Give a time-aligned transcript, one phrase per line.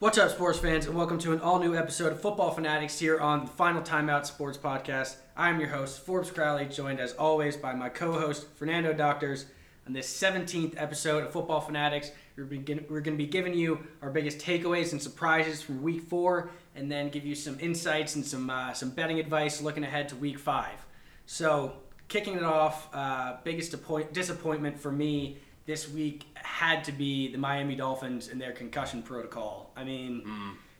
[0.00, 3.20] What's up, sports fans, and welcome to an all new episode of Football Fanatics here
[3.20, 5.16] on the Final Timeout Sports Podcast.
[5.36, 9.44] I'm your host, Forbes Crowley, joined as always by my co host, Fernando Doctors.
[9.86, 14.08] On this 17th episode of Football Fanatics, we're, we're going to be giving you our
[14.08, 18.48] biggest takeaways and surprises from week four, and then give you some insights and some,
[18.48, 20.86] uh, some betting advice looking ahead to week five.
[21.26, 21.74] So,
[22.08, 25.36] kicking it off, uh, biggest disappoint- disappointment for me
[25.66, 29.72] this week had to be the Miami Dolphins and their concussion protocol.
[29.76, 30.22] I mean,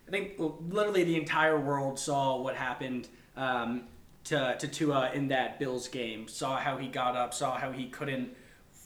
[0.08, 3.84] I think literally the entire world saw what happened um,
[4.24, 7.86] to, to Tua in that Bills game, saw how he got up, saw how he
[7.88, 8.34] couldn't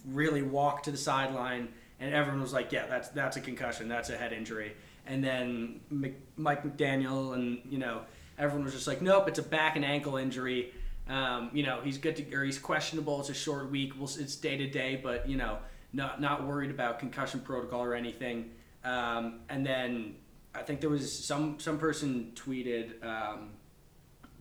[0.06, 1.68] really walk to the sideline,
[1.98, 4.74] and everyone was like, yeah, that's, that's a concussion, that's a head injury.
[5.06, 8.02] And then Mc, Mike McDaniel and, you know,
[8.38, 10.72] everyone was just like, nope, it's a back and ankle injury.
[11.08, 13.20] Um, you know, he's good to, or he's questionable.
[13.20, 13.92] It's a short week.
[13.96, 15.58] We'll, it's day to day, but you know,
[15.94, 18.50] not not worried about concussion protocol or anything.
[18.84, 20.16] Um, and then
[20.54, 23.50] I think there was some some person tweeted um,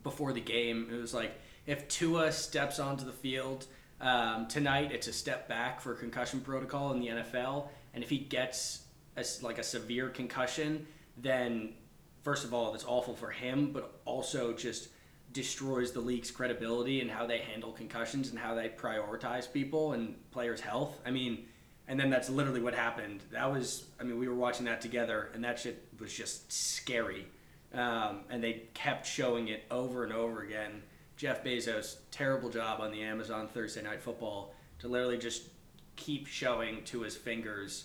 [0.02, 0.88] before the game.
[0.92, 1.32] It was like
[1.66, 3.66] if Tua steps onto the field
[4.00, 7.68] um, tonight, it's a step back for concussion protocol in the NFL.
[7.94, 8.84] And if he gets
[9.16, 11.74] a, like a severe concussion, then
[12.22, 14.88] first of all, it's awful for him, but also just
[15.32, 20.14] destroys the league's credibility and how they handle concussions and how they prioritize people and
[20.30, 21.00] players' health.
[21.04, 21.46] I mean,
[21.86, 23.22] and then that's literally what happened.
[23.32, 27.26] That was, I mean, we were watching that together, and that shit was just scary.
[27.74, 30.82] Um, and they kept showing it over and over again.
[31.16, 35.48] Jeff Bezos, terrible job on the Amazon Thursday Night Football to literally just
[35.96, 37.84] keep showing to his fingers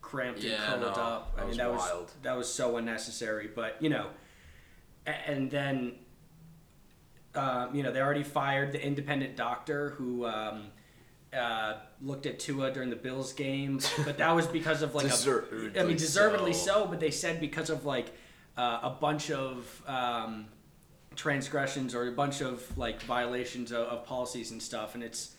[0.00, 1.32] cramped and curled no, up.
[1.36, 2.12] I that mean, was that was wild.
[2.22, 3.48] that was so unnecessary.
[3.52, 4.08] But you know,
[5.06, 5.96] and then
[7.34, 10.68] um, you know they already fired the independent doctor who um,
[11.36, 15.80] uh, looked at Tua during the Bills game, but that was because of like a,
[15.80, 16.82] I mean deservedly so.
[16.82, 16.86] so.
[16.86, 18.12] But they said because of like
[18.56, 20.46] uh, a bunch of um,
[21.14, 25.34] transgressions or a bunch of like violations of, of policies and stuff, and it's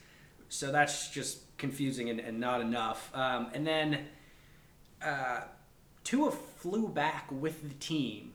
[0.50, 3.12] so that's just confusing and, and not enough.
[3.14, 4.06] Um, and then
[5.02, 5.42] uh,
[6.04, 8.34] Tua flew back with the team,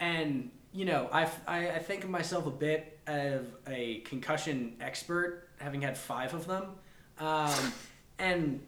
[0.00, 5.48] and you know I, I, I think of myself a bit of a concussion expert,
[5.58, 6.66] having had five of them,
[7.18, 7.72] um,
[8.18, 8.60] and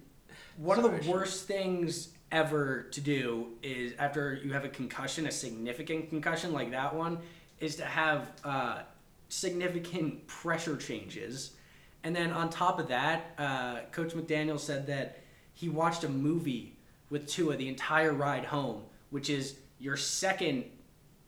[0.57, 5.31] one of the worst things ever to do is after you have a concussion, a
[5.31, 7.19] significant concussion like that one,
[7.61, 8.81] is to have uh,
[9.29, 11.53] significant pressure changes.
[12.05, 15.23] And then on top of that, uh, Coach McDaniel said that
[15.55, 16.77] he watched a movie
[17.11, 20.65] with Tua the entire ride home, which is your second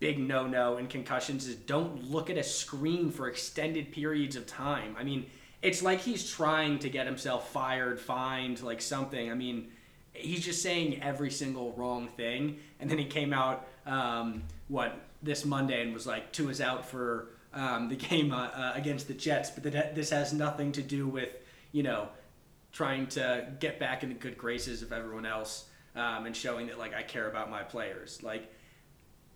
[0.01, 4.95] big no-no in concussions is don't look at a screen for extended periods of time.
[4.99, 5.27] I mean,
[5.63, 9.31] it's like he's trying to get himself fired, fined, like something.
[9.31, 9.71] I mean,
[10.13, 15.45] he's just saying every single wrong thing, and then he came out um, what this
[15.45, 19.51] Monday and was like, "Tua's out for um, the game uh, uh, against the Jets,"
[19.51, 21.31] but that this has nothing to do with
[21.73, 22.09] you know
[22.73, 25.65] trying to get back in the good graces of everyone else
[25.97, 28.23] um, and showing that like I care about my players.
[28.23, 28.53] Like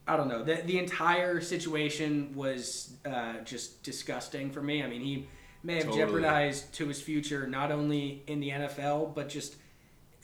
[0.07, 0.43] I don't know.
[0.43, 4.83] The, the entire situation was uh, just disgusting for me.
[4.83, 5.29] I mean, he
[5.63, 6.05] may have Totally.
[6.05, 9.57] jeopardized to his future not only in the NFL but just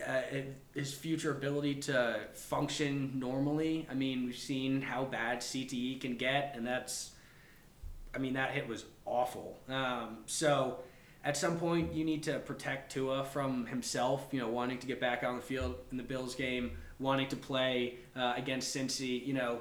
[0.07, 0.21] uh,
[0.75, 3.87] his future ability to function normally.
[3.91, 7.11] I mean, we've seen how bad CTE can get, and that's,
[8.15, 9.59] I mean, that hit was awful.
[9.69, 10.79] Um, so
[11.25, 15.01] at some point, you need to protect Tua from himself, you know, wanting to get
[15.01, 19.35] back on the field in the Bills game, wanting to play uh, against Cincy, you
[19.35, 19.61] know,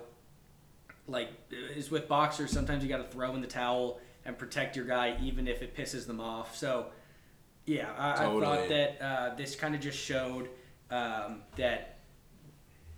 [1.07, 1.29] like
[1.75, 5.17] is with boxers, sometimes you got to throw in the towel and protect your guy,
[5.23, 6.55] even if it pisses them off.
[6.55, 6.87] So,
[7.65, 10.49] yeah, I, I thought that uh, this kind of just showed
[10.91, 11.97] um, that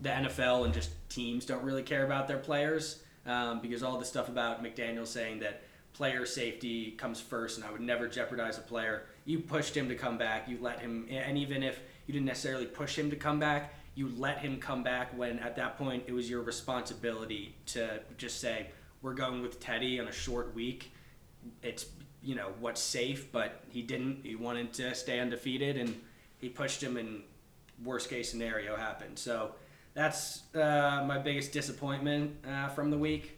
[0.01, 4.05] the NFL and just teams don't really care about their players um, because all the
[4.05, 5.63] stuff about McDaniel saying that
[5.93, 9.05] player safety comes first and I would never jeopardize a player.
[9.25, 10.47] You pushed him to come back.
[10.47, 14.09] You let him, and even if you didn't necessarily push him to come back, you
[14.17, 18.67] let him come back when at that point it was your responsibility to just say,
[19.01, 20.91] we're going with Teddy on a short week.
[21.63, 21.85] It's,
[22.21, 24.21] you know, what's safe, but he didn't.
[24.23, 25.99] He wanted to stay undefeated and
[26.39, 27.21] he pushed him and
[27.83, 29.17] worst case scenario happened.
[29.17, 29.55] So
[29.93, 33.37] that's uh, my biggest disappointment uh, from the week.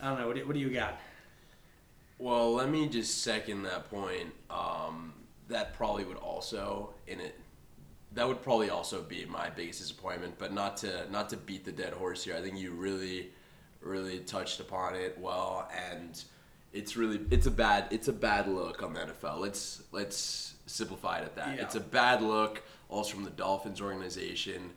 [0.00, 0.26] I don't know.
[0.26, 0.98] What do, what do you got?
[2.18, 4.32] Well, let me just second that point.
[4.50, 5.14] Um,
[5.48, 7.38] that probably would also in it.
[8.12, 11.72] That would probably also be my biggest disappointment, but not to not to beat the
[11.72, 12.36] dead horse here.
[12.36, 13.30] I think you really,
[13.80, 16.22] really touched upon it well, and
[16.72, 19.38] it's really it's a bad it's a bad look on the NFL.
[19.38, 21.56] Let's let's simplify it at that.
[21.56, 21.62] Yeah.
[21.62, 24.70] It's a bad look, also from the Dolphins organization.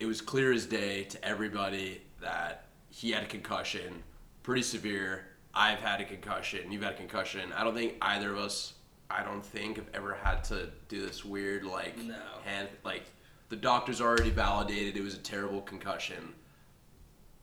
[0.00, 4.02] it was clear as day to everybody that he had a concussion,
[4.42, 5.26] pretty severe.
[5.54, 6.72] I've had a concussion.
[6.72, 7.52] You've had a concussion.
[7.52, 8.74] I don't think either of us.
[9.10, 12.16] I don't think have ever had to do this weird like No.
[12.44, 13.02] hand like
[13.50, 16.32] the doctors already validated it was a terrible concussion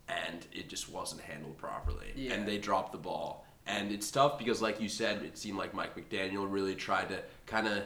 [0.07, 2.33] and it just wasn't handled properly Yeah.
[2.33, 5.73] and they dropped the ball and it's tough because like you said it seemed like
[5.73, 7.83] mike mcdaniel really tried to kind of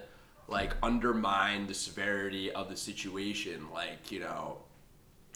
[0.47, 4.57] like undermine the severity of the situation like you know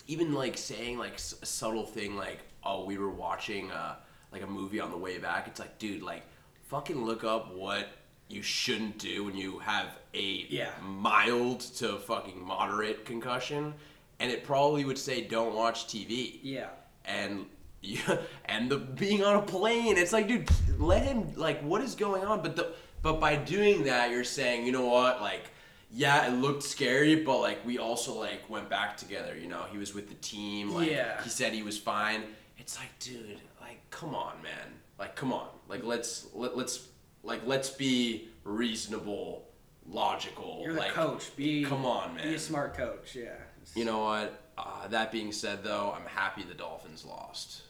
[0.07, 3.95] even like saying like a subtle thing like oh we were watching uh
[4.31, 6.23] like a movie on the way back it's like dude like
[6.69, 7.87] fucking look up what
[8.29, 10.71] you shouldn't do when you have a Yeah.
[10.83, 13.73] mild to fucking moderate concussion
[14.19, 16.69] and it probably would say don't watch tv Yeah.
[17.05, 17.45] and
[17.81, 21.95] yeah, and the being on a plane it's like dude let him like what is
[21.95, 25.45] going on but the but by doing that you're saying you know what like
[25.91, 29.77] yeah it looked scary but like we also like went back together you know he
[29.77, 31.21] was with the team like Yeah.
[31.23, 32.23] he said he was fine
[32.57, 36.87] it's like dude like come on man like come on like let's let, let's
[37.23, 39.43] like let's be reasonable
[39.89, 41.33] logical You're the like coach.
[41.35, 42.27] Be come on, man.
[42.27, 43.15] Be a smart coach.
[43.15, 43.29] Yeah.
[43.75, 44.41] you know what?
[44.57, 47.61] Uh, that being said, though, I'm happy the Dolphins lost.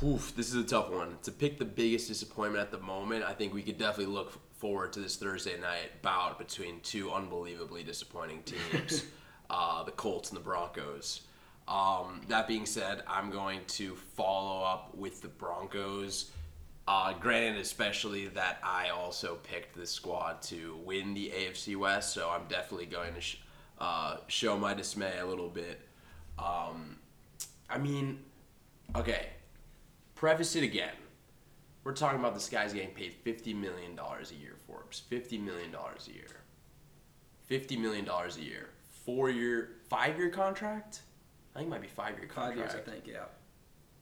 [0.00, 1.18] Poof, this is a tough one.
[1.24, 4.94] To pick the biggest disappointment at the moment, I think we could definitely look forward
[4.94, 9.04] to this Thursday night bout between two unbelievably disappointing teams
[9.50, 11.20] uh, the Colts and the Broncos.
[11.68, 16.30] Um, that being said, I'm going to follow up with the Broncos.
[16.88, 22.30] Uh, granted, especially that I also picked this squad to win the AFC West, so
[22.30, 23.42] I'm definitely going to sh-
[23.78, 25.78] uh, show my dismay a little bit.
[26.38, 26.96] Um,
[27.68, 28.20] I mean,
[28.96, 29.26] okay,
[30.20, 30.92] preface it again.
[31.82, 35.02] We're talking about this guy's getting paid $50 million a year, Forbes.
[35.10, 36.42] $50 million a year.
[37.50, 38.68] $50 million a year.
[39.06, 41.00] Four year, five year contract?
[41.54, 42.58] I think it might be five year contract.
[42.58, 43.06] Five years, I think.
[43.06, 43.24] Yeah.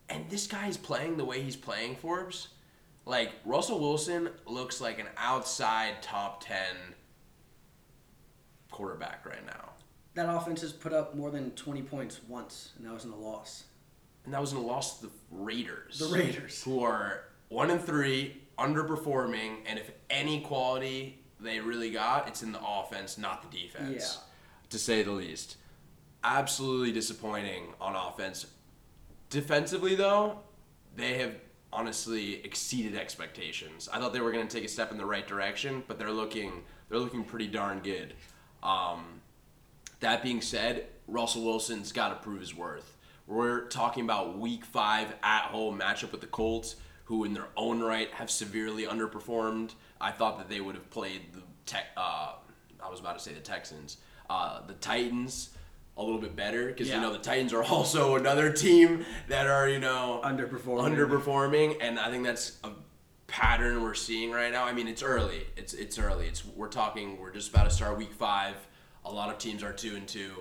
[0.08, 2.48] And this guy is playing the way he's playing, Forbes.
[3.06, 6.74] Like Russell Wilson looks like an outside top ten
[8.72, 9.70] quarterback right now,
[10.14, 13.16] That offense has put up more than 20 points once, and that was in a
[13.16, 13.64] loss.
[14.28, 16.00] And that was in a loss to the Raiders.
[16.00, 16.62] The Raiders.
[16.62, 22.52] who are one and three, underperforming, and if any quality they really got, it's in
[22.52, 24.18] the offense, not the defense.
[24.18, 24.68] Yeah.
[24.68, 25.56] To say the least.
[26.22, 28.44] Absolutely disappointing on offense.
[29.30, 30.40] Defensively though,
[30.94, 31.34] they have
[31.72, 33.88] honestly exceeded expectations.
[33.90, 36.12] I thought they were going to take a step in the right direction, but they're
[36.12, 38.12] looking they're looking pretty darn good.
[38.62, 39.22] Um,
[40.00, 42.97] that being said, Russell Wilson's got to prove his worth.
[43.28, 47.80] We're talking about Week Five at home matchup with the Colts, who in their own
[47.80, 49.72] right have severely underperformed.
[50.00, 51.84] I thought that they would have played the tech.
[51.94, 52.32] Uh,
[52.82, 53.98] I was about to say the Texans,
[54.30, 55.50] uh, the Titans,
[55.98, 56.94] a little bit better because Yeah.
[56.96, 60.96] you know the Titans are also another team that are you know Underperforming.
[60.96, 62.70] underperforming, and I think that's a
[63.26, 64.64] pattern we're seeing right now.
[64.64, 65.46] I mean, it's early.
[65.54, 66.26] It's it's early.
[66.28, 67.20] It's we're talking.
[67.20, 68.54] We're just about to start week five.
[69.04, 70.32] A lot of teams are two and two,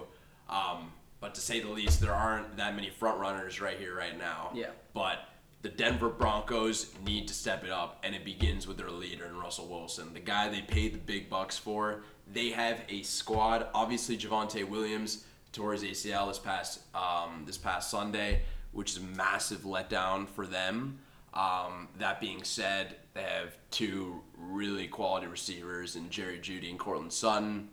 [0.49, 4.17] um, but to say the least, there aren't that many front runners right here right
[4.17, 4.51] now.
[4.53, 4.69] Yeah.
[4.93, 5.19] But
[5.61, 9.37] the Denver Broncos need to step it up, and it begins with their leader in
[9.37, 12.03] Russell Wilson, the guy they paid the big bucks for.
[12.31, 13.67] They have a squad.
[13.73, 19.01] Obviously, Javonte Williams tore his ACL this past um, this past Sunday, which is a
[19.01, 20.99] massive letdown for them.
[21.33, 27.13] Um, that being said, they have two really quality receivers in Jerry Jeudy and Courtland
[27.13, 27.69] Sutton,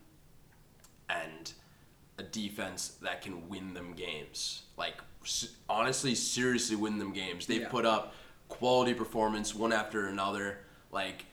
[1.08, 1.52] and
[2.18, 4.62] a defense that can win them games.
[4.76, 5.00] Like
[5.68, 7.46] honestly, seriously win them games.
[7.46, 7.68] They've Yeah.
[7.68, 8.14] put up
[8.48, 10.64] quality performance one after another.
[10.92, 11.26] Like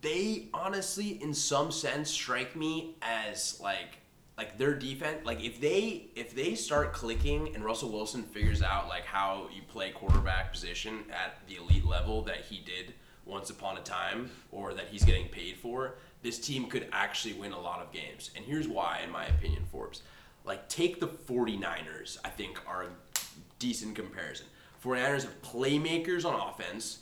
[0.00, 3.98] they honestly, in some sense, strike me as like
[4.38, 5.24] like their defense.
[5.24, 9.62] Like if they if they start clicking and Russell Wilson figures out like how you
[9.62, 12.94] play quarterback position at the elite level that he did
[13.24, 17.52] once upon a time or that he's getting paid for, this team could actually win
[17.52, 18.30] a lot of games.
[18.34, 19.61] And here's why, in my opinion.
[20.44, 22.86] Like take the 49ers, I think are a
[23.58, 24.46] decent comparison.
[24.84, 26.98] 49ers have playmakers on offense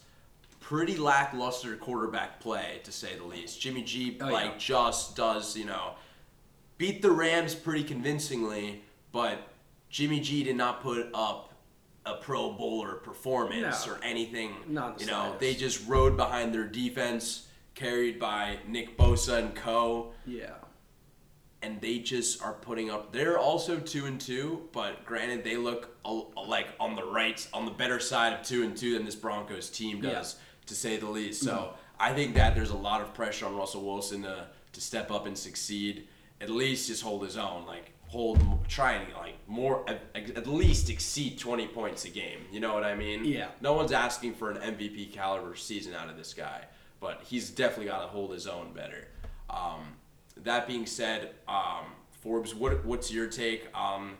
[0.60, 3.60] pretty lackluster quarterback play to say the least.
[3.60, 4.58] Jimmy G Oh, like yeah.
[4.58, 5.94] just does, you know,
[6.78, 9.48] beat the Rams pretty convincingly, but
[9.88, 11.54] Jimmy G did not put up
[12.06, 13.94] a pro bowler performance No.
[13.94, 14.54] or anything.
[14.68, 15.40] Not you know, slightest.
[15.40, 20.54] they just rode behind their defense carried by Nick Bosa and co Yeah.
[21.62, 23.12] And they just are putting up.
[23.12, 27.64] They're also two and two, but granted, they look a, like on the right, on
[27.64, 30.36] the better side of two and two than this Broncos team does,
[30.66, 31.42] to say the least.
[31.42, 35.10] So I think that there's a lot of pressure on Russell Wilson to to step
[35.10, 36.08] up and succeed.
[36.40, 37.66] At least just hold his own.
[37.66, 42.40] Like hold, try and like more at, at least exceed 20 points a game.
[42.50, 43.24] You know what I mean?
[43.24, 43.48] Yeah.
[43.60, 46.64] No one's asking for an MVP caliber season out of this guy,
[46.98, 49.08] but he's definitely got to hold his own better.
[49.48, 49.96] Um,
[50.44, 54.12] that being said, um, Forbes, what what's your take um,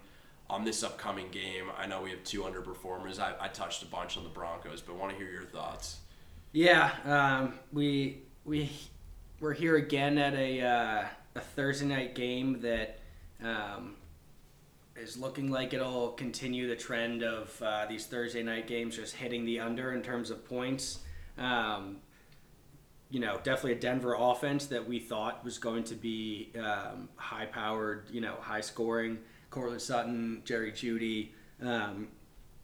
[0.49, 1.67] on this upcoming game?
[1.77, 3.19] I know we have two underperformers.
[3.19, 5.99] I, I touched a bunch on the Broncos, but want to hear your thoughts.
[6.53, 8.71] Yeah, um, we we
[9.41, 12.99] we're here again at a uh, a Thursday night game that
[13.43, 13.97] um,
[14.97, 19.45] is looking like it'll continue the trend of uh, these Thursday night games just hitting
[19.45, 21.01] the under in terms of points.
[21.39, 21.99] Um,
[23.11, 27.47] you know, definitely a Denver offense that we thought was going to be um, high
[27.47, 29.19] powered, you know, high scoring.
[29.51, 31.31] Courtland Sutton, Jerry Jeudy.
[31.61, 32.09] Um,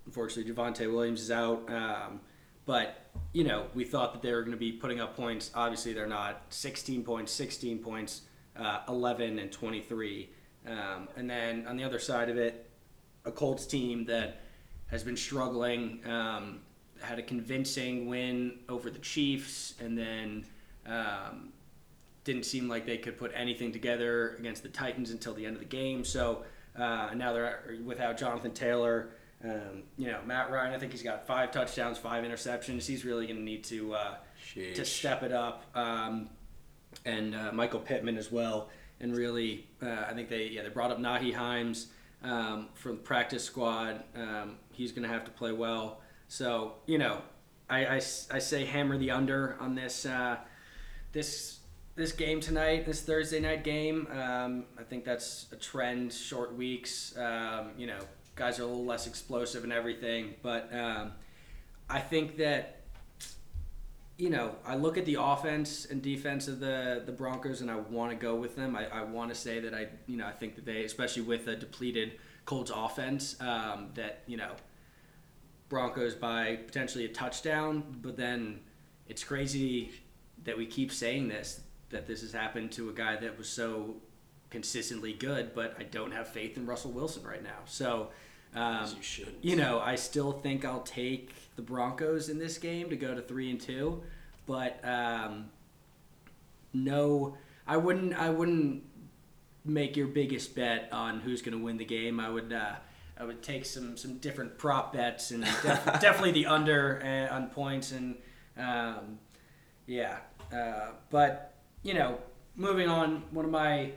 [0.07, 1.69] unfortunately, Javonte Williams is out.
[1.69, 2.21] Um,
[2.65, 5.50] but, you know, we thought that they were going to be putting up points.
[5.55, 6.43] Obviously, they're not.
[6.50, 8.23] 16 points, 16 points,
[8.57, 10.31] uh, 11 and 23.
[10.67, 12.69] Um, and then on the other side of it,
[13.25, 14.41] a Colts team that
[14.88, 16.61] has been struggling, um,
[17.07, 20.45] had a convincing win over the Chiefs, and then
[20.87, 21.53] um,
[22.25, 25.61] didn't seem like they could put anything together against the Titans until the end of
[25.61, 26.05] the game.
[26.05, 26.45] So
[26.77, 29.11] uh, now they're without Jonathan Taylor.
[29.45, 32.87] Um, you know, Matt Ryan, I think he's got five touchdowns, five interceptions.
[32.87, 34.15] He's really going to need to uh,
[34.55, 35.65] to step it up.
[35.75, 36.31] Um,
[37.05, 38.71] and uh, Michael Pittman as well
[39.01, 41.89] and really, uh, I think they yeah they brought up Nyheim Hines
[42.23, 44.03] um, from the practice squad.
[44.15, 46.01] Um, he's going to have to play well.
[46.28, 47.23] So you know,
[47.68, 48.00] I, I, I
[48.38, 50.38] say hammer the under on this uh,
[51.12, 51.61] this
[51.95, 54.06] this game tonight, this Thursday night game.
[54.12, 56.12] Um, I think that's a trend.
[56.12, 57.99] Short weeks, um, you know,
[58.35, 61.12] guys are a little less explosive and everything, but um,
[61.88, 62.73] I think that
[64.18, 67.76] you know, I look at the offense and defense of the the Broncos, and I
[67.76, 68.75] want to go with them.
[68.75, 71.49] I, I want to say that I, you know, I think that they, especially with
[71.49, 72.12] a depleted
[72.47, 74.52] Colts offense, um, that you know,
[75.68, 77.82] Broncos by potentially a touchdown.
[78.02, 78.61] But then
[79.08, 79.92] it's crazy
[80.44, 83.94] that we keep saying this that this has happened to a guy that was so
[84.50, 87.58] consistently good, but I don't have faith in Russell Wilson right now.
[87.66, 88.11] So.
[88.54, 92.96] Um, you, you know, I still think I'll take the Broncos in this game to
[92.96, 94.02] go to three and two,
[94.46, 95.50] but um,
[96.73, 98.14] no, I wouldn't.
[98.14, 98.85] I wouldn't
[99.64, 102.20] make your biggest bet on who's going to win the game.
[102.20, 102.52] I would.
[102.52, 102.76] Uh,
[103.18, 105.62] I would take some some different prop bets and def-
[106.00, 108.16] definitely the under uh, on points and
[108.56, 109.18] um,
[109.87, 110.18] yeah.
[110.52, 112.18] Uh, but you know,
[112.54, 113.92] moving on, one of my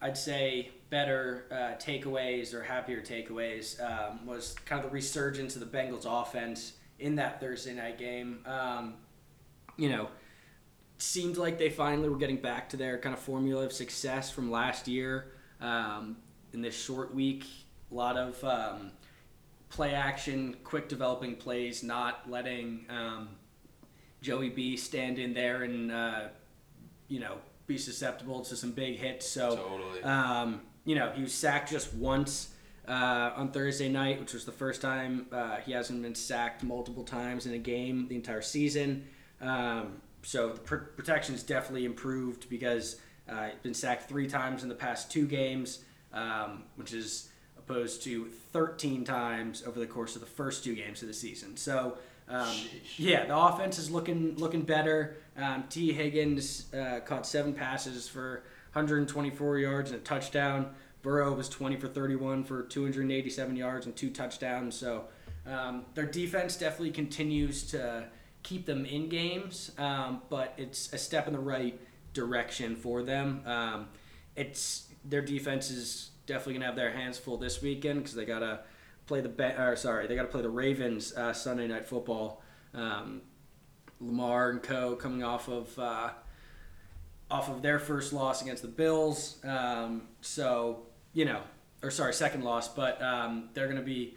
[0.00, 5.60] I'd say better uh, takeaways or happier takeaways um, was kind of the resurgence of
[5.60, 8.40] the Bengals offense in that Thursday night game.
[8.44, 8.94] Um,
[9.76, 10.08] you know,
[10.98, 14.50] seemed like they finally were getting back to their kind of formula of success from
[14.50, 16.16] last year um,
[16.52, 17.46] in this short week.
[17.92, 18.90] A lot of um,
[19.68, 23.28] play action, quick developing plays, not letting um,
[24.22, 26.20] Joey B stand in there and, uh,
[27.08, 29.28] you know, be susceptible to some big hits.
[29.28, 30.02] So, totally.
[30.02, 32.54] Um, you know, he was sacked just once
[32.88, 37.04] uh, on Thursday night, which was the first time uh, he hasn't been sacked multiple
[37.04, 39.06] times in a game the entire season.
[39.40, 44.68] Um, so the pr- protection's definitely improved because uh, he's been sacked three times in
[44.68, 45.80] the past two games,
[46.12, 47.28] um, which is
[47.64, 51.56] opposed to 13 times over the course of the first two games of the season.
[51.56, 51.98] So.
[52.28, 52.54] Um,
[52.96, 55.16] yeah, the offense is looking looking better.
[55.36, 60.70] Um, Tee Higgins uh, caught seven passes for 124 yards and a touchdown.
[61.02, 64.76] Burrow was 20 for 31 for 287 yards and two touchdowns.
[64.76, 65.04] So
[65.46, 68.04] um, their defense definitely continues to
[68.42, 71.78] keep them in games, um, but it's a step in the right
[72.14, 73.42] direction for them.
[73.46, 73.88] Um,
[74.36, 78.60] it's their defense is definitely gonna have their hands full this weekend because they gotta
[79.06, 82.42] play the or sorry they gotta play the Ravens uh, Sunday night football.
[82.74, 83.22] Um,
[84.00, 84.96] Lamar and Co.
[84.96, 86.10] coming off of uh,
[87.30, 89.38] off of their first loss against the Bills.
[89.44, 91.40] Um, so you know,
[91.82, 94.16] or sorry, second loss, but um, they're to be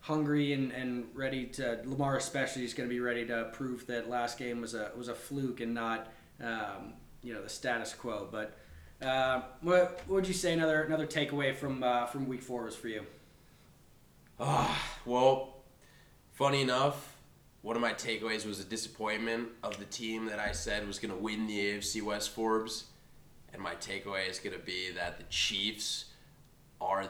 [0.00, 1.80] hungry and, and ready to.
[1.84, 5.08] Lamar especially is going to be ready to prove that last game was a was
[5.08, 8.28] a fluke and not um, you know the status quo.
[8.30, 8.56] But
[9.02, 12.76] uh, what, what would you say another another takeaway from uh, from week four was
[12.76, 13.04] for you?
[14.38, 15.56] Ah, well,
[16.32, 17.16] funny enough,
[17.62, 21.12] one of my takeaways was a disappointment of the team that I said was going
[21.12, 22.84] to win the AFC West Forbes.
[23.52, 26.06] And my takeaway is going to be that the Chiefs
[26.80, 27.06] are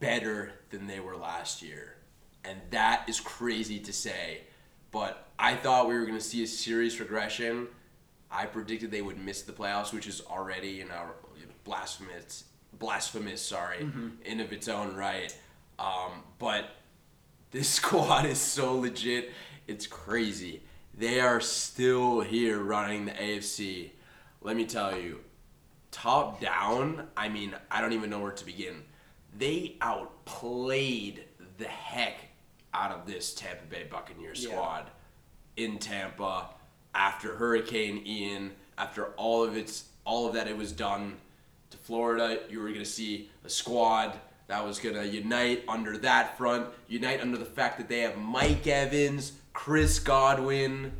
[0.00, 1.96] better than they were last year.
[2.44, 4.42] And that is crazy to say.
[4.90, 7.68] But I thought we were going to see a serious regression.
[8.30, 11.10] I predicted they would miss the playoffs, which is already, you know,
[11.64, 12.44] blasphemous
[12.78, 13.90] blasphemous, sorry,
[14.24, 15.36] in of its own right.
[15.78, 16.66] Um, but
[17.50, 19.32] this squad is so legit,
[19.66, 20.62] it's crazy.
[20.96, 23.90] They are still here running the AFC.
[24.42, 25.20] Let me tell you,
[25.90, 28.82] top down, I mean, I don't even know where to begin.
[29.36, 31.24] They outplayed
[31.56, 32.16] the heck
[32.74, 34.50] out of this Tampa Bay Buccaneer Yeah.
[34.50, 34.90] squad
[35.56, 36.50] in Tampa
[36.94, 41.16] after Hurricane Ian, after all of its all of that it was done
[41.70, 46.66] to Florida, you were gonna see a squad that was gonna unite under that front,
[46.88, 50.92] unite under the fact that they have Mike Evans, Chris Godwin,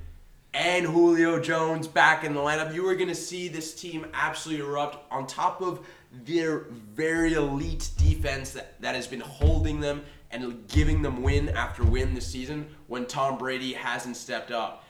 [0.53, 2.75] and Julio Jones back in the lineup.
[2.75, 5.87] You were gonna see this team absolutely erupt on top of
[6.25, 6.61] their
[6.95, 12.15] very elite defense that, that has been holding them and giving them win after win
[12.15, 14.85] this season when Tom Brady hasn't stepped up.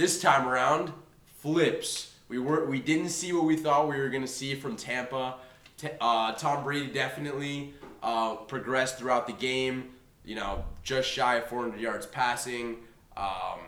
[0.00, 0.94] This time around,
[1.42, 2.14] flips.
[2.30, 5.34] We were we didn't see what we thought we were gonna see from Tampa.
[5.76, 9.90] Ta- Uh, Tom Brady definitely uh, progressed throughout the game.
[10.24, 12.78] You know, just shy of 400 yards passing.
[13.14, 13.60] Um,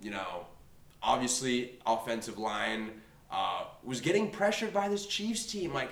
[0.00, 0.46] you know,
[1.02, 2.92] obviously offensive line
[3.28, 5.74] uh, was getting pressured by this Chiefs team.
[5.74, 5.90] Like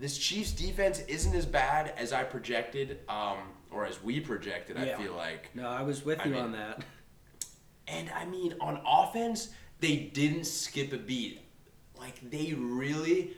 [0.00, 3.38] this Chiefs defense isn't as bad as I projected, um,
[3.70, 4.76] or as we projected.
[4.76, 5.54] I feel like.
[5.54, 6.82] No, I was with I you mean- on that.
[7.90, 11.40] And I mean, on offense, they didn't skip a beat.
[11.98, 13.32] Like they really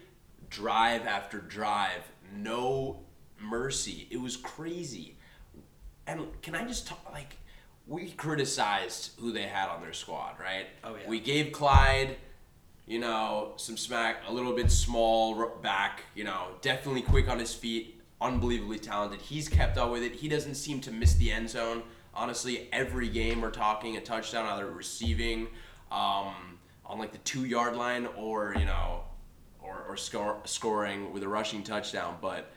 [0.49, 3.01] drive after drive, no
[3.41, 4.07] mercy.
[4.11, 5.17] It was crazy.
[6.07, 7.37] And can I just talk like
[7.87, 10.67] we criticized who they had on their squad, right?
[10.85, 11.09] Oh, yeah.
[11.09, 12.17] We gave Clyde,
[12.87, 17.55] you know, some smack, a little bit small back, you know, definitely quick on his
[17.55, 19.21] feet, unbelievably talented.
[19.21, 20.15] He's kept up with it.
[20.15, 21.83] He doesn't seem to miss the end zone.
[22.15, 25.49] Honestly, every game we're talking a touchdown, either receiving
[25.91, 29.03] um, on like the two yard line or you know,
[29.63, 32.17] or or score, scoring with a rushing touchdown.
[32.21, 32.53] But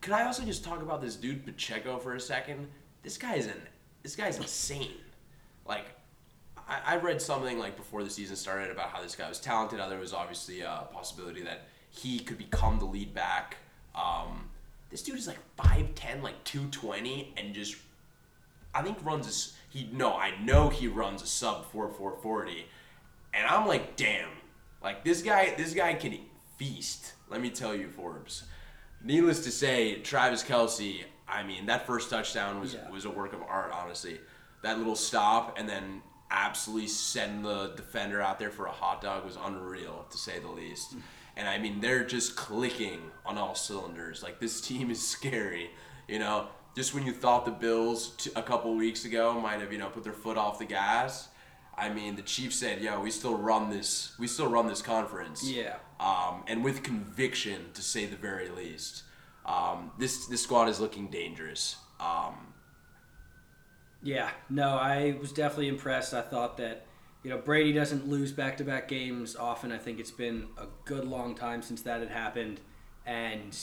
[0.00, 2.68] could I also just talk about this dude Pacheco for a second?
[3.02, 3.60] This guy is an
[4.02, 4.96] this guy's insane.
[5.66, 5.86] Like
[6.56, 9.80] I, I read something like before the season started about how this guy was talented.
[9.80, 13.56] How there was obviously a possibility that he could become the lead back.
[13.94, 14.48] Um,
[14.90, 17.76] this dude is like 5'10", like 220, and just
[18.74, 22.66] I think runs a he no I know he runs a sub four four forty,
[23.34, 24.28] and I'm like damn,
[24.82, 26.18] like this guy this guy can
[26.58, 27.12] feast.
[27.28, 28.44] Let me tell you, Forbes.
[29.04, 31.04] Needless to say, Travis Kelce.
[31.26, 32.90] I mean, that first touchdown was Yeah.
[32.90, 33.72] was a work of art.
[33.72, 34.20] Honestly,
[34.62, 39.24] that little stop and then absolutely send the defender out there for a hot dog
[39.24, 40.96] was unreal to say the least.
[40.96, 41.02] Mm.
[41.36, 44.22] And I mean, they're just clicking on all cylinders.
[44.22, 45.70] Like this team is scary.
[46.08, 49.72] You know, just when you thought the Bills t- a couple weeks ago might have
[49.72, 51.28] you know put their foot off the gas.
[51.76, 54.12] I mean, the Chiefs said, "Yo, we still run this.
[54.18, 55.76] We still run this conference." Yeah.
[56.00, 59.04] um, and with conviction, to say the very least.
[59.44, 61.76] Um, this this squad is looking dangerous.
[62.00, 62.54] Um,
[64.02, 66.12] Yeah, no, I was definitely impressed.
[66.12, 66.86] I thought that,
[67.22, 69.70] you know, Brady doesn't lose back to back games often.
[69.70, 72.60] I think it's been a good long time since that had happened.
[73.06, 73.56] And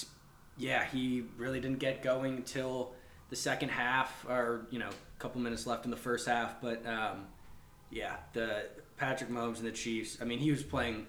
[0.57, 2.93] yeah, he really didn't get going until
[3.29, 6.61] the second half, or, you know, a couple minutes left in the first half.
[6.61, 7.25] But um,
[7.91, 8.65] yeah, the
[8.97, 11.05] Patrick Mahomes and the Chiefs, I mean, he was playing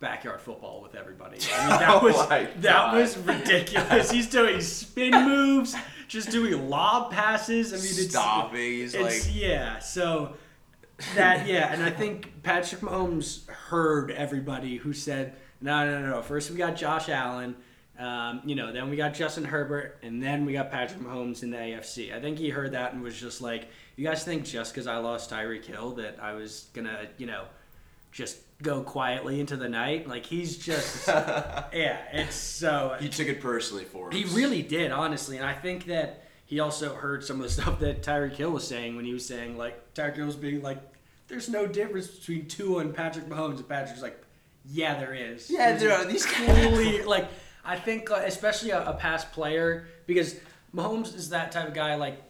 [0.00, 1.38] backyard football with everybody.
[1.54, 2.94] I mean, that Oh was my that God.
[2.96, 4.10] was ridiculous.
[4.10, 5.74] He's doing spin moves,
[6.08, 7.72] just doing lob passes.
[7.72, 9.78] I mean, it's stopping, he's it's like, yeah.
[9.78, 10.34] So
[11.14, 16.22] that yeah, and I think Patrick Mahomes heard everybody who said no, no, no, no.
[16.22, 17.56] First we got Josh Allen,
[17.98, 21.50] um, you know, then we got Justin Herbert, and then we got Patrick Mahomes in
[21.50, 22.14] the AFC.
[22.14, 24.96] I think he heard that and was just like, you guys think just because I
[24.96, 27.44] lost Tyreek Hill that I was gonna, you know,
[28.10, 30.08] just go quietly into the night?
[30.08, 34.14] Like he's just yeah, it's so he took it personally for us.
[34.14, 37.78] he really did, honestly, and I think that he also heard some of the stuff
[37.80, 40.78] that Tyreek Hill was saying when he was saying like Tyreek Hill was being like,
[41.28, 44.20] "There's no difference between Tua and Patrick Mahomes," and Patrick's like,
[44.64, 46.04] "Yeah, there is." Yeah, there are.
[46.04, 47.28] These clearly like
[47.64, 50.36] I think uh, especially a, a past player because
[50.74, 52.20] Mahomes is that type of guy like.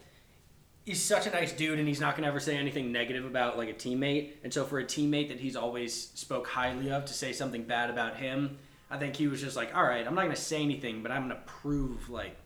[0.85, 3.70] He's such a nice dude, and he's not gonna ever say anything negative about like
[3.70, 4.33] a teammate.
[4.44, 7.88] And so, for a teammate that he's always spoke highly of to say something bad
[7.88, 8.59] about him,
[8.90, 11.23] I think he was just like, "All right, I'm not gonna say anything, but I'm
[11.23, 12.37] gonna prove like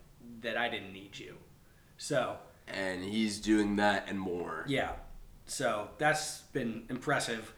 [0.43, 1.35] that I didn't need you."
[1.97, 2.37] So
[2.69, 4.65] and he's doing that and more.
[4.69, 4.93] yeah,
[5.47, 7.53] so that's been impressive.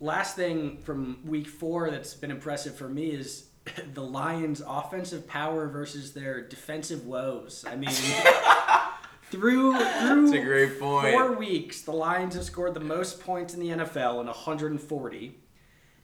[0.00, 3.46] Last thing from week four that's been impressive for me is
[3.94, 7.64] the Lions' offensive power versus their defensive woes.
[7.66, 7.90] I mean,
[9.30, 11.12] through through That's a great point.
[11.12, 15.38] four weeks, the Lions have scored the most points in the NFL in 140.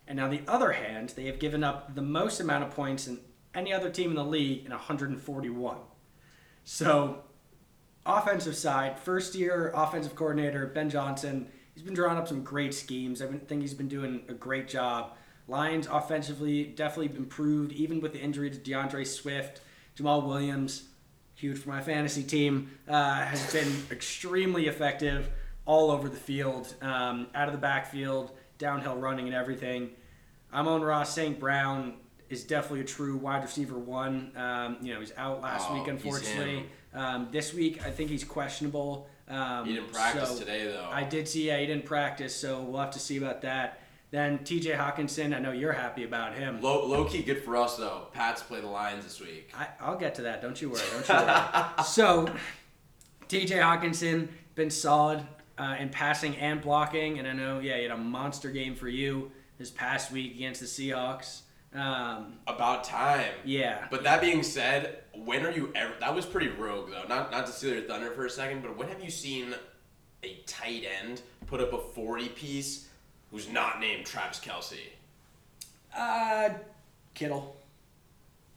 [0.07, 3.21] And on the other hand, they have given up the most amount of points in
[3.55, 5.77] any other team in the league in 141.
[6.65, 7.23] So,
[8.05, 13.23] offensive side, first year offensive coordinator Ben Johnson, he's been drawing up some great schemes.
[13.23, 15.13] I think he's been doing a great job.
[15.51, 19.61] Lions offensively definitely improved, even with the injury to DeAndre Swift,
[19.97, 20.85] Jamaal Williams,
[21.35, 25.29] huge for my fantasy team, uh, has been extremely effective
[25.67, 29.91] all over the field, um, out of the backfield, downhill running, and everything.
[30.53, 31.39] Amon-Ra St.
[31.39, 31.95] Brown
[32.29, 34.33] is definitely a true wide receiver one.
[34.37, 36.67] Um, you know, he's out last Oh, week, unfortunately.
[36.95, 39.09] Um, this week, I think he's questionable.
[39.29, 40.89] Um, He didn't practice so today though.
[40.91, 43.80] I did see, yeah, he didn't practice, so we'll have to see about that.
[44.11, 46.61] Then TJ Hockenson, I know you're happy about him.
[46.61, 48.09] Low, low key good for us though.
[48.13, 49.53] Pats play the Lions this week.
[49.57, 50.43] I, I'll get to that.
[50.43, 50.83] Don't you worry.
[50.93, 51.39] Don't you worry.
[51.85, 52.29] so,
[53.29, 55.23] TJ Hockenson been solid
[55.59, 58.89] uh, in passing and blocking, and I know, yeah, he had a monster game for
[58.89, 61.43] you this past week against the Seahawks.
[61.73, 63.31] Um, About time.
[63.45, 65.93] yeah, But that being said, when are you ever?
[66.01, 67.05] That was pretty rogue though.
[67.09, 69.55] Not not to steal your thunder for a second, but when have you seen
[70.25, 72.89] a tight end put up a forty piece
[73.31, 74.79] who's not named Travis Kelce?
[75.97, 76.51] uh,
[77.15, 77.57] Kittle.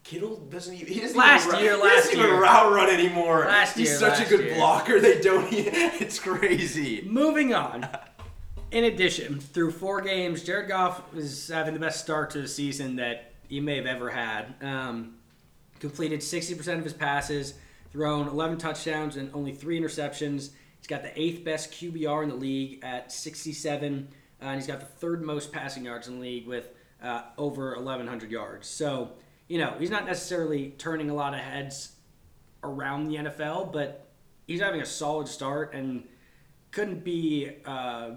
[0.03, 0.87] Kittle doesn't even.
[0.93, 2.41] He doesn't Last even, year, he last doesn't even year.
[2.41, 3.45] route run anymore.
[3.47, 4.55] Last He's year, such last a good year.
[4.55, 4.99] blocker.
[4.99, 5.51] They don't.
[5.53, 7.01] e- It's crazy.
[7.07, 7.87] Moving on.
[8.71, 12.95] In addition, through four games, Jared Goff is having the best start to the season
[12.97, 14.55] that he may have ever had.
[14.61, 15.15] Um,
[15.79, 17.53] completed 60% of his passes,
[17.91, 20.49] thrown 11 touchdowns and only three interceptions.
[20.79, 24.07] He's got the eighth best QBR in the league at 67,
[24.43, 26.69] uh, and he's got the third most passing yards in the league with
[27.01, 28.67] uh, over 1,100 yards.
[28.67, 29.11] So,
[29.47, 31.93] you know, he's not necessarily turning a lot of heads
[32.63, 34.09] around the NFL, but
[34.47, 36.03] he's having a solid start and
[36.71, 38.11] couldn't be uh,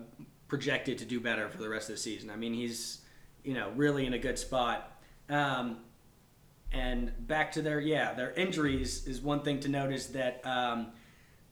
[0.49, 2.31] projected to do better for the rest of the season.
[2.31, 3.03] I mean, he's
[3.45, 5.01] you know really in a good spot.
[5.29, 5.79] Um,
[6.73, 10.89] and back to their yeah their injuries is one thing to notice that um,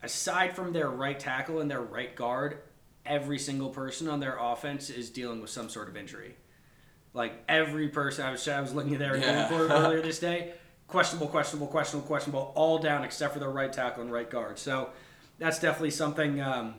[0.02, 2.58] aside from their right tackle and their right guard,
[3.06, 6.36] every single person on their offense is dealing with some sort of injury.
[7.12, 9.42] Like every person, I was I was looking at their Yeah.
[9.44, 10.54] report earlier this day.
[10.88, 14.58] Questionable, questionable, questionable, questionable, all down except for their right tackle and right guard.
[14.58, 14.90] So
[15.38, 16.74] that's definitely something um,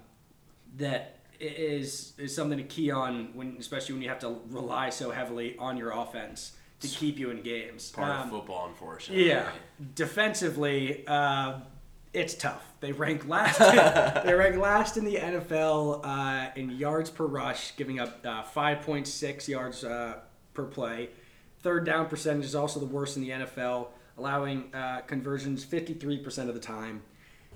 [0.77, 5.11] that is is something to key on when, especially when you have to rely so
[5.11, 7.91] heavily on your offense to keep you in games.
[7.91, 9.27] Part Um, of football, unfortunately.
[9.29, 9.49] yeah,
[9.95, 11.59] defensively, uh,
[12.15, 12.63] it's tough.
[12.79, 13.59] They rank last.
[13.59, 19.47] they rank last in the NFL uh, in yards per rush, giving up uh, 5.6
[19.47, 20.19] yards uh,
[20.53, 21.09] per play.
[21.61, 26.53] Third down percentage is also the worst in the NFL, allowing uh, conversions 53% of
[26.53, 27.03] the time.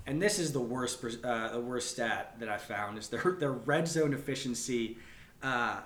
[0.06, 3.52] And this is the worst, uh, the worst stat that I found is their their
[3.52, 4.98] red zone efficiency
[5.42, 5.80] uh,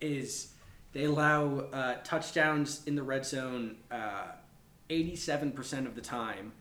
[0.00, 0.48] is
[0.92, 4.32] they allow uh, touchdowns in the red zone uh,
[4.90, 6.52] 87% of the time.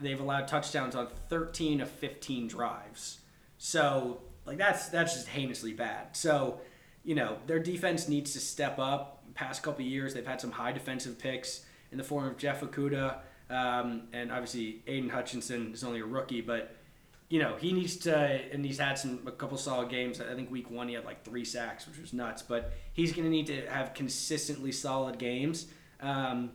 [0.00, 3.20] They've allowed touchdowns on 13 of 15 drives.
[3.58, 6.16] So, like that's that's just heinously bad.
[6.16, 6.60] So,
[7.04, 9.12] you know, their defense needs to step up.
[9.34, 13.18] Past couple years, they've had some high defensive picks in the form of Jeff Okudah,
[13.50, 16.74] um, and obviously Aidan Hutchinson is only a rookie, but
[17.28, 20.20] you know he needs to, and he's had some a couple solid games.
[20.20, 22.42] I think week one he had like three sacks, which was nuts.
[22.42, 25.66] But he's going to need to have consistently solid games.
[26.00, 26.52] Um,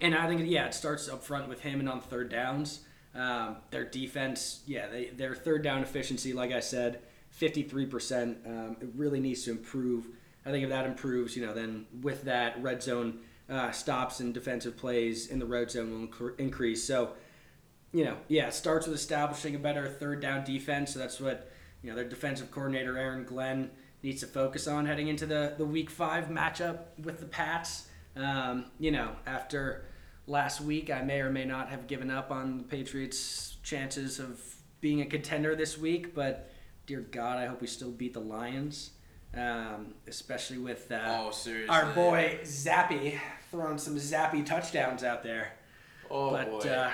[0.00, 2.80] and I think yeah, it starts up front with him and on third downs.
[3.14, 8.38] Um, their defense, yeah, they, their third down efficiency, like I said, fifty three percent.
[8.46, 10.06] Um, It really needs to improve.
[10.46, 13.18] I think if that improves, you know, then with that red zone
[13.50, 16.84] uh, stops and defensive plays in the red zone will incre- increase.
[16.84, 17.10] So,
[17.92, 20.92] you know, yeah, it starts with establishing a better third down defense.
[20.92, 21.50] So that's what
[21.82, 23.70] you know their defensive coordinator Aaron Glenn
[24.02, 27.88] needs to focus on heading into the the week five matchup with the Pats.
[28.16, 29.84] Um, you know, after
[30.28, 34.40] last week, I may or may not have given up on the Patriots' chances of
[34.80, 36.50] being a contender this week, but
[36.86, 38.90] dear God, I hope we still beat the Lions,
[39.34, 41.32] um, especially with uh, Oh,
[41.68, 43.18] our boy Zappe
[43.50, 45.52] throwing some Zappy touchdowns out there.
[46.10, 46.58] Oh but boy.
[46.70, 46.90] uh,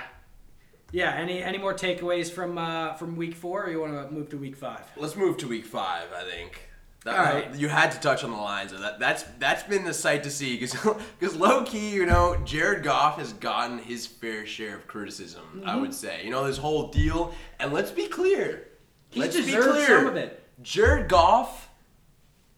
[0.93, 4.29] yeah, any any more takeaways from uh, from week four, or you want to move
[4.31, 4.83] to week five?
[4.97, 6.07] Let's move to week five.
[6.17, 6.69] I think.
[7.07, 7.55] All right.
[7.55, 8.99] You had to touch on the lines of that.
[8.99, 13.33] That's that's been the sight to see because low key, you know, Jared Goff has
[13.35, 15.43] gotten his fair share of criticism.
[15.55, 15.69] Mm-hmm.
[15.69, 17.35] I would say, you know, this whole deal.
[17.61, 18.69] And let's be clear.
[19.11, 19.87] He let's be clear.
[19.87, 20.43] some of it.
[20.63, 21.69] Jared Goff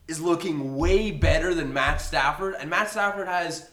[0.07, 3.71] is looking way better than Matt Stafford, and Matt Stafford has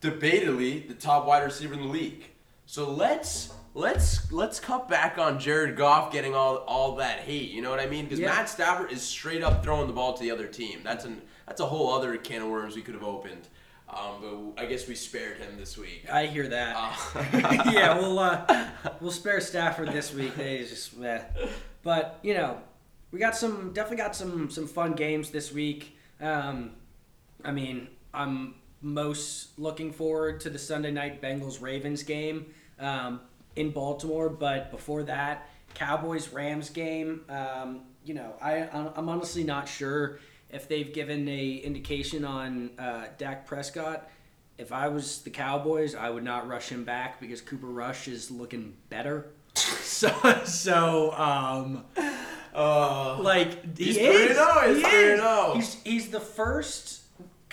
[0.00, 2.24] debatably the top wide receiver in the league.
[2.66, 7.50] So let's let's let's cut back on Jared Goff getting all all that hate.
[7.50, 8.04] You know what I mean?
[8.04, 8.28] Because Yeah.
[8.28, 10.80] Matt Stafford is straight up throwing the ball to the other team.
[10.82, 13.48] That's an that's a whole other can of worms we could have opened.
[13.88, 16.06] Um, but I guess we spared him this week.
[16.10, 16.74] I hear that.
[16.76, 17.24] Uh,
[17.72, 18.66] yeah, we'll uh,
[19.00, 20.34] we'll spare Stafford this week.
[20.34, 21.20] They just, meh.
[21.84, 22.58] but you know,
[23.12, 25.96] we got some definitely got some some fun games this week.
[26.20, 26.72] Um,
[27.44, 32.46] I mean, I'm most looking forward to the Sunday night Bengals Ravens game
[32.80, 33.20] um,
[33.56, 34.28] in Baltimore.
[34.28, 37.22] But before that, Cowboys Rams game.
[37.28, 43.06] Um, you know, I I'm honestly not sure if they've given a indication on uh,
[43.18, 44.08] Dak Prescott.
[44.58, 48.30] If I was the Cowboys, I would not rush him back because Cooper Rush is
[48.30, 49.32] looking better.
[49.54, 50.10] so
[50.44, 51.84] so um,
[52.54, 54.36] uh, like he He's is.
[54.36, 55.20] 3-0, he's He is.
[55.20, 55.54] 3-0.
[55.56, 57.02] He's he's the first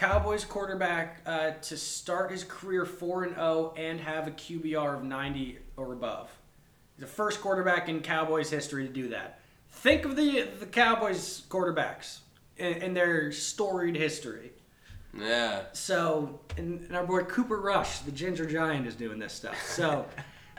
[0.04, 5.04] Cowboys quarterback uh, to start his career four and zero and have a QBR of
[5.06, 6.30] ninety or above.
[6.94, 9.40] He's the first quarterback in Cowboys history to do that.
[9.72, 12.20] Think of the the Cowboys quarterbacks
[12.58, 14.52] in, their storied history.
[15.18, 15.64] yeah.
[15.72, 19.58] So, and, and our boy Cooper Rush, the Ginger Giant, is doing this stuff.
[19.66, 20.06] So,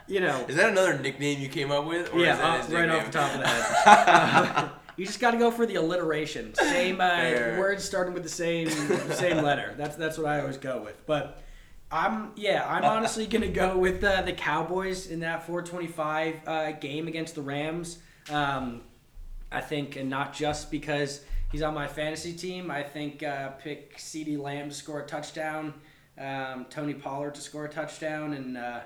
[0.07, 2.11] you know, Is that another nickname you came up with?
[2.15, 4.55] Or yeah, is that uh, right off the top of the head.
[4.57, 6.53] Uh, you just got to go for the alliteration.
[6.55, 9.73] Same uh, words starting with the same same letter.
[9.77, 11.05] That's that's what I always go with.
[11.05, 11.41] But
[11.91, 17.07] I'm yeah, I'm honestly gonna go with uh, the Cowboys in that 425 uh, game
[17.07, 17.99] against the Rams.
[18.29, 18.81] Um,
[19.51, 22.71] I think, and not just because he's on my fantasy team.
[22.71, 25.73] I think uh, pick CeeDee Lamb to score a touchdown,
[26.17, 28.79] um, Tony Pollard to score a touchdown, and uh,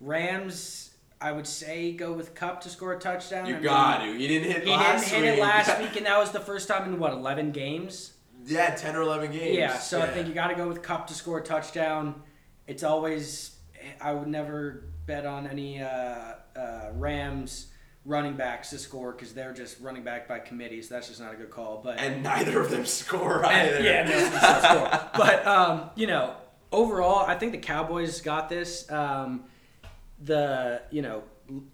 [0.00, 0.93] Rams.
[1.20, 3.46] I would say go with Kupp to score a touchdown.
[3.46, 4.22] You I got mean, to.
[4.22, 5.38] You didn't hit He last didn't hit week.
[5.38, 8.12] it last week, and that was the first time in what eleven games.
[8.46, 9.56] Yeah, 10 or 11 games.
[9.56, 12.20] Yeah, so I think you got to go with Kupp to score a touchdown.
[12.66, 13.56] It's always
[14.02, 17.68] I would never bet on any uh, uh, Rams
[18.04, 20.90] running backs to score because they're just running back by committees.
[20.90, 21.80] That's just not a good call.
[21.82, 24.18] But And neither of them score and- yeah, no,
[24.90, 25.10] score.
[25.16, 26.34] But um, you know,
[26.70, 28.90] overall, I think the Cowboys got this.
[28.90, 29.44] Um,
[30.24, 31.22] the you know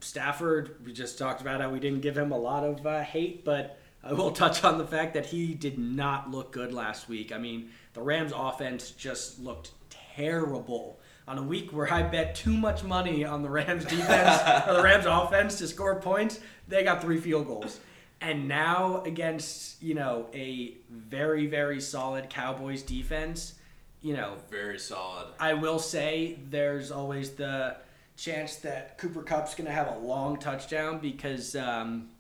[0.01, 3.45] Stafford, we just talked about how we didn't give him a lot of uh, hate,
[3.45, 7.33] but I will touch on the fact that he did not look good last week.
[7.33, 10.99] I mean, the Rams' offense just looked terrible.
[11.29, 14.83] On a week where I bet too much money on the Rams defense or the
[14.83, 17.79] Rams offense to score points, they got three field goals.
[18.21, 23.55] And now against, you know, a very, very solid Cowboys defense,
[24.03, 25.29] you know, Very solid.
[25.39, 27.77] I will say there's always the
[28.21, 32.11] chance that Cooper Kupp's going to have a long touchdown because um,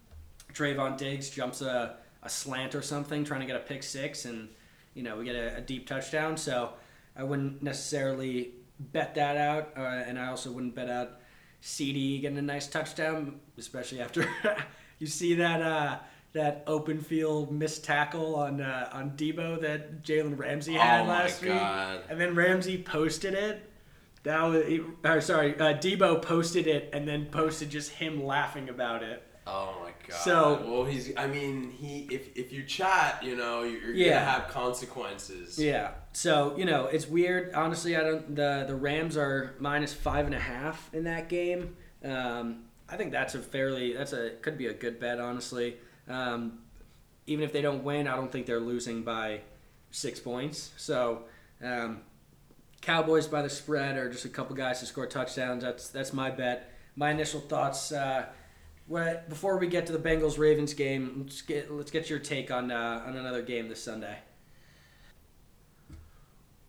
[0.54, 4.48] Trevon Diggs jumps a, a slant or something trying to get a pick six, and
[4.94, 6.36] you know we get a, a deep touchdown.
[6.36, 6.70] So
[7.14, 11.20] I wouldn't necessarily bet that out, uh, and I also wouldn't bet out
[11.62, 14.26] CeeDee getting a nice touchdown, especially after
[14.98, 15.62] you see that.
[15.62, 15.98] Uh,
[16.32, 21.42] that open field missed tackle on uh, on Deebo that Jalen Ramsey had Oh last
[21.42, 21.50] week.
[22.08, 23.69] And then Ramsey posted it.
[24.22, 24.64] That was,
[25.04, 29.22] or sorry, uh, Deebo posted it and then posted just him laughing about it.
[29.46, 30.16] Oh my god.
[30.18, 31.16] So- well, he's.
[31.16, 32.06] I mean, he.
[32.10, 34.08] If if you chat, you know, you're, you're Yeah.
[34.20, 35.58] gonna have consequences.
[35.58, 35.92] Yeah.
[36.12, 37.54] So you know, it's weird.
[37.54, 38.36] Honestly, I don't.
[38.36, 41.76] The the Rams are minus five and a half in that game.
[42.04, 43.94] Um, I think that's a fairly.
[43.94, 45.18] That's a could be a good bet.
[45.18, 45.78] Honestly,
[46.08, 46.58] um,
[47.26, 49.40] even if they don't win, I don't think they're losing by
[49.90, 50.72] six points.
[50.76, 51.22] So.
[51.62, 52.02] Um,
[52.80, 55.62] Cowboys by the spread, or just a couple guys to score touchdowns.
[55.62, 56.72] That's that's my bet.
[56.96, 57.92] My initial thoughts.
[57.92, 58.26] Uh,
[58.86, 62.50] what, before we get to the Bengals Ravens game, let's get let's get your take
[62.50, 64.18] on uh, on another game this Sunday.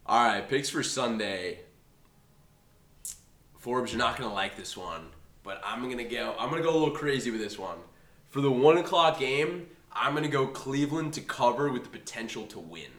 [0.05, 1.61] All right, picks for Sunday.
[3.57, 5.07] Forbes, you're not gonna like this one,
[5.43, 6.35] but I'm gonna go.
[6.37, 7.77] I'm gonna go a little crazy with this one.
[8.29, 12.59] For the one o'clock game, I'm gonna go Cleveland to cover with the potential to
[12.59, 12.91] win.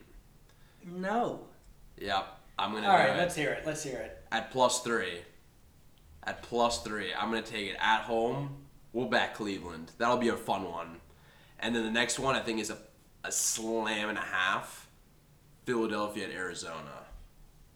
[0.85, 1.47] No.
[1.99, 2.27] Yep,
[2.59, 2.87] I'm gonna.
[2.87, 3.67] All right, let's hear it.
[3.67, 4.25] Let's hear it.
[4.31, 5.21] at plus three.
[6.25, 8.57] At plus three, I'm gonna take it at home.
[8.93, 9.91] We'll back Cleveland.
[9.99, 11.01] That'll be a fun one.
[11.59, 12.77] And then the next one I think is a,
[13.25, 14.87] a slam and a half.
[15.65, 17.05] Philadelphia at Arizona.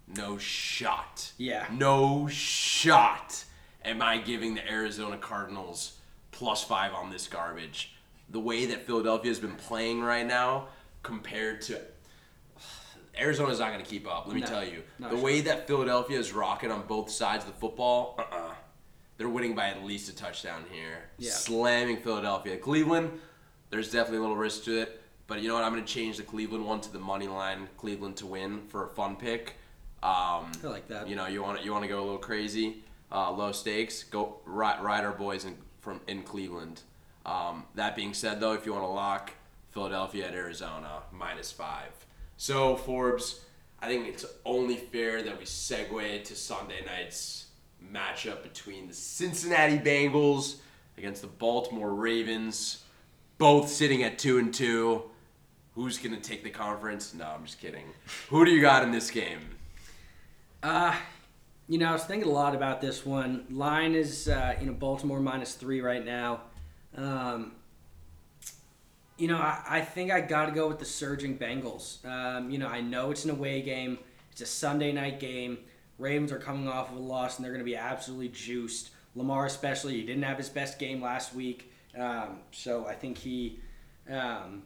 [0.08, 1.32] No shot.
[1.38, 1.66] Yeah.
[1.72, 3.44] No shot.
[3.84, 5.98] Am I giving the Arizona Cardinals
[6.32, 7.94] plus five on this garbage?
[8.28, 10.68] The way that Philadelphia has been playing right now
[11.02, 11.80] compared to
[13.18, 14.26] Arizona's not going to keep up.
[14.26, 15.18] Let me No, tell you, the sure.
[15.20, 18.52] way that Philadelphia is rocking on both sides of the football, uh-uh.
[19.18, 21.04] They're winning by at least a touchdown here.
[21.18, 21.30] Yeah.
[21.30, 22.58] Slamming Philadelphia.
[22.58, 23.18] Cleveland,
[23.70, 25.00] there's definitely a little risk to it.
[25.26, 25.64] But you know what?
[25.64, 28.84] I'm going to change the Cleveland one to the money line, Cleveland to win for
[28.84, 29.54] a fun pick.
[30.02, 31.08] Um, I like that.
[31.08, 34.04] you know, you want to you want to go a little crazy, uh, low stakes.
[34.04, 36.82] Go ride, ride our boys in from in Cleveland.
[37.24, 39.32] Um, that being said, though, if you want to lock
[39.72, 41.90] Philadelphia at Arizona minus five,
[42.36, 43.40] so Forbes,
[43.80, 47.46] I think it's only fair that we segue to Sunday night's
[47.92, 50.56] matchup between the Cincinnati Bengals
[50.98, 52.82] against the Baltimore Ravens,
[53.38, 55.02] both sitting at two and two.
[55.74, 57.12] Who's gonna take the conference?
[57.12, 57.84] No, I'm just kidding.
[58.30, 59.40] Who do you got in this game?
[60.62, 60.96] Uh,
[61.68, 63.44] you know, I was thinking a lot about this one.
[63.50, 66.42] Line is, uh, you know, Baltimore minus three right now.
[66.96, 67.52] Um,
[69.16, 72.04] you know, I, I think I got to go with the surging Bengals.
[72.04, 73.98] Um, you know, I know it's an away game,
[74.30, 75.58] it's a Sunday night game.
[75.98, 78.90] Ravens are coming off of a loss, and they're going to be absolutely juiced.
[79.14, 81.72] Lamar, especially, he didn't have his best game last week.
[81.98, 83.60] Um, so I think he
[84.10, 84.62] um,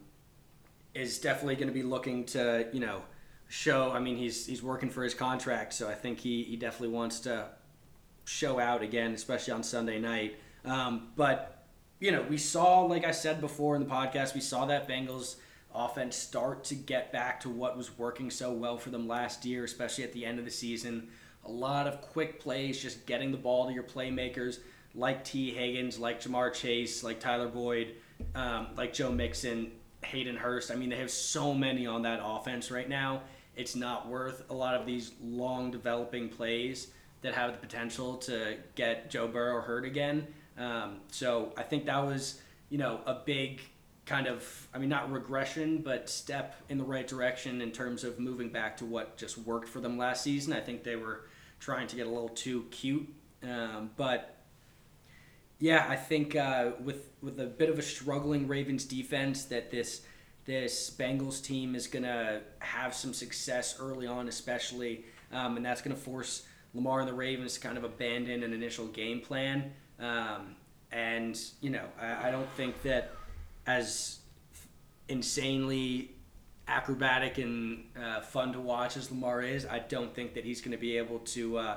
[0.93, 3.03] is definitely going to be looking to, you know,
[3.49, 3.93] show.
[3.93, 7.21] I mean, he's he's working for his contract, so I think he, he definitely wants
[7.21, 7.47] to
[8.25, 10.37] show out again, especially on Sunday night.
[10.65, 11.60] Um, but
[12.01, 15.37] you know, we saw, like I said before in the podcast, we saw that Bengals
[15.75, 19.65] offense start to get back to what was working so well for them last year,
[19.65, 21.09] especially at the end of the season.
[21.45, 24.59] A lot of quick plays, just getting the ball to your playmakers
[24.95, 27.95] like Tee Higgins, like Ja'Marr Chase, like Tyler Boyd,
[28.35, 29.71] um, like Joe Mixon,
[30.03, 30.71] Hayden Hurst.
[30.71, 33.23] I mean, they have so many on that offense right now.
[33.57, 36.89] It's not worth a lot of these long developing plays
[37.23, 40.27] that have the potential to get Joe Burrow hurt again.
[40.61, 43.61] Um, so I think that was, you know, a big
[44.05, 48.19] kind of, I mean, not regression, but step in the right direction in terms of
[48.19, 50.53] moving back to what just worked for them last season.
[50.53, 51.27] I think they were
[51.61, 53.09] trying to get a little too cute.
[53.43, 54.37] Um, but
[55.59, 60.03] yeah, I think uh, with with a bit of a struggling Ravens defense, that this
[60.45, 65.97] this Bengals team is gonna have some success early on, especially, um, and that's gonna
[65.97, 69.73] force Lamar and the Ravens to kind of abandon an initial game plan.
[70.01, 70.57] Um,
[70.93, 73.13] and you know, I, I don't think that
[73.67, 74.19] as
[75.09, 76.13] insanely
[76.67, 80.73] acrobatic and uh, fun to watch as Lamar is, I don't think that he's going
[80.73, 81.77] to be able to uh,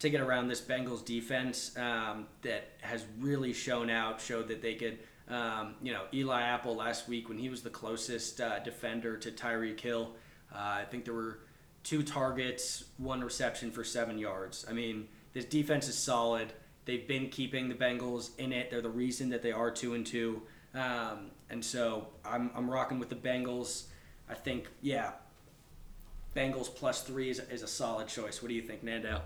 [0.00, 4.74] to get around this Bengals defense um, that has really shown out, showed that they
[4.74, 4.98] could.
[5.28, 9.30] Um, you know, Eli Apple last week when he was the closest uh, defender to
[9.30, 10.10] Tyreek Hill,
[10.52, 11.38] uh, I think there were
[11.84, 14.66] two targets, one reception for seven yards.
[14.68, 16.52] I mean, this defense is solid.
[16.84, 18.70] They've been keeping the Bengals in it.
[18.70, 20.42] They're the reason that they are two and two.
[20.74, 23.84] Um, and so I'm, I'm rocking with the Bengals.
[24.28, 25.12] I think, yeah,
[26.34, 28.42] Bengals plus three is, is a solid choice.
[28.42, 29.22] What do you think, Nando?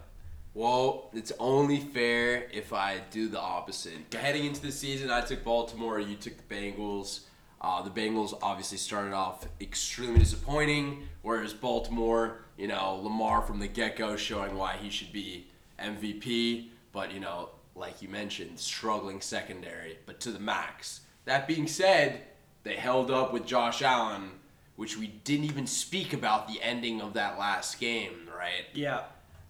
[0.54, 4.14] Well, it's only fair if I do the opposite.
[4.14, 7.20] Heading into the season, I took Baltimore, you took the Bengals.
[7.60, 13.66] Uh, the Bengals obviously started off extremely disappointing, whereas Baltimore, you know, Lamar from the
[13.66, 15.46] get go showing why he should be
[15.80, 21.00] MVP, but, you know, like you mentioned, struggling secondary, but to the max.
[21.26, 22.22] That being said,
[22.62, 24.30] they held up with Josh Allen,
[24.76, 28.64] which we didn't even speak about the ending of that last game, right?
[28.72, 29.02] Yeah.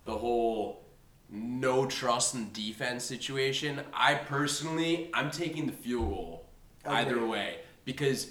[0.07, 0.85] The whole
[1.30, 3.80] no trust in defense situation.
[3.92, 6.46] I personally, I'm taking the field goal
[6.87, 8.30] either way because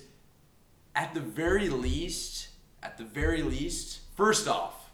[0.96, 2.50] at the very least,
[2.82, 4.90] at the very least, first off,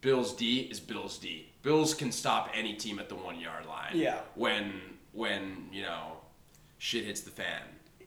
[0.00, 1.53] Bills D is Bills D.
[1.64, 3.92] Bills can stop any team at the one yard line.
[3.94, 4.18] Yeah.
[4.36, 4.74] When
[5.12, 6.18] when you know
[6.78, 7.62] shit hits the fan.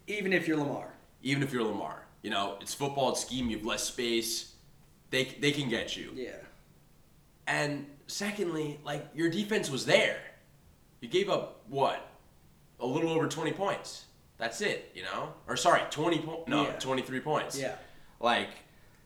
[0.06, 0.94] Even if you're Lamar.
[1.24, 3.12] Even if you're Lamar, you know it's football.
[3.12, 3.50] It's scheme.
[3.50, 4.54] You have less space.
[5.10, 6.12] They they can get you.
[6.16, 6.36] Yeah.
[7.48, 10.20] And secondly, like your defense was there.
[11.02, 12.08] You gave up what?
[12.80, 14.06] A little over 20 points.
[14.38, 15.34] That's it, you know?
[15.48, 16.48] Or sorry, 20 points.
[16.48, 16.74] No, Yeah.
[16.74, 17.60] 23 points.
[17.60, 17.76] Yeah.
[18.20, 18.50] Like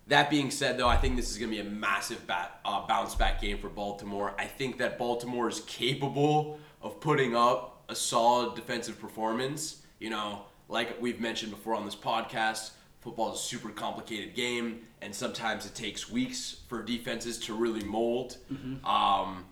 [0.08, 2.86] that being said though, I think this is going to be a massive bat, uh,
[2.88, 4.34] bounce back game for Baltimore.
[4.38, 10.44] I think that Baltimore is capable of putting up a solid defensive performance, you know,
[10.68, 15.66] like we've mentioned before on this podcast, football is a super complicated game, and sometimes
[15.66, 18.38] it takes weeks for defenses to really mold.
[18.86, 19.46] Um,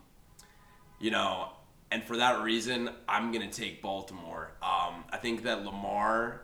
[0.99, 1.49] you know,
[1.91, 4.51] and for that reason, I'm gonna take Baltimore.
[4.61, 6.41] Um, I think that Lamar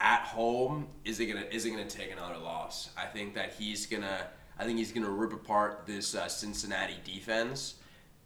[0.00, 2.90] at home isn't gonna isn't gonna take another loss.
[2.96, 4.26] I think that he's gonna
[4.58, 7.76] I think he's gonna rip apart this uh, Cincinnati defense.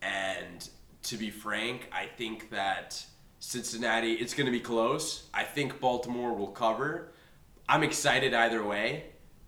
[0.03, 0.69] And
[1.05, 3.03] to be frank, I think that
[3.39, 5.29] Cincinnati it's gonna be close.
[5.33, 7.13] I think Baltimore will cover.
[7.69, 9.05] I'm excited either way,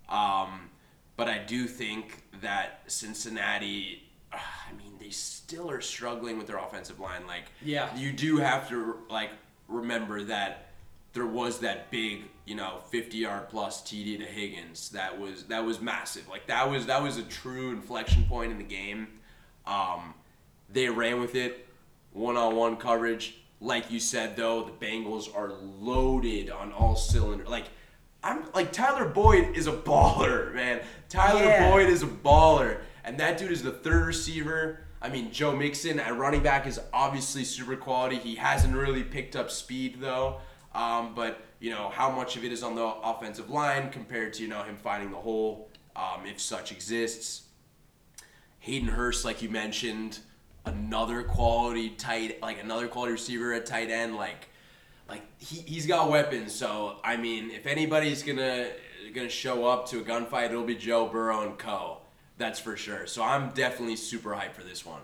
[0.07, 0.69] um,
[1.17, 4.09] but I do think that Cincinnati.
[4.31, 4.37] uh,
[4.69, 7.27] I mean, they still are struggling with their offensive line.
[7.27, 7.93] Like, Yeah.
[7.95, 9.29] you do have to like
[9.67, 10.72] remember that
[11.13, 14.89] there was that big, you know, 50 yard plus TD to Higgins.
[14.89, 16.27] That was that was massive.
[16.27, 19.07] Like that was that was a true inflection point in the game.
[19.65, 20.15] Um,
[20.69, 21.67] they ran with it,
[22.11, 23.37] one on one coverage.
[23.61, 27.47] Like you said though, the Bengals are loaded on all cylinders.
[27.47, 27.65] Like
[28.23, 30.81] I'm like Tyler Boyd is a baller, man.
[31.09, 31.69] Tyler Yeah.
[31.69, 34.79] Boyd is a baller, and that dude is the third receiver.
[34.99, 38.15] I mean, Joe Mixon at running back is obviously super quality.
[38.15, 40.39] He hasn't really picked up speed though.
[40.75, 44.43] Um, but you know how much of it is on the offensive line compared to
[44.43, 47.43] you know him finding the hole, um, if such exists.
[48.59, 50.19] Hayden Hurst, like you mentioned,
[50.65, 54.15] another quality tight, like another quality receiver at tight end.
[54.15, 54.47] Like,
[55.09, 56.53] like he he's got weapons.
[56.53, 58.69] So I mean, if anybody's gonna
[59.13, 61.99] gonna show up to a gunfight, it'll be Joe Burrow and Co.
[62.37, 63.05] That's for sure.
[63.05, 65.01] So I'm definitely super hyped for this one.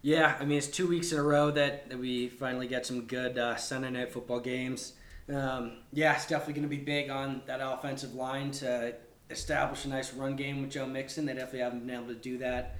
[0.00, 3.02] Yeah, I mean it's two weeks in a row that, that we finally get some
[3.02, 4.94] good uh, Sunday night football games.
[5.28, 8.94] Um, yeah, it's definitely going to be big on that offensive line to
[9.30, 11.26] establish a nice run game with Joe Mixon.
[11.26, 12.76] They definitely haven't been able to do that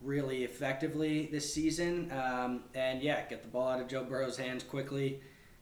[0.00, 2.10] really effectively this season.
[2.12, 5.20] Um, and yeah, get the ball out of Joe Burrow's hands quickly.